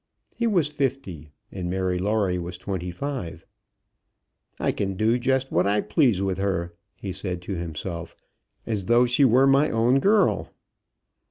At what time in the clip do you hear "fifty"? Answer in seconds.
0.67-1.29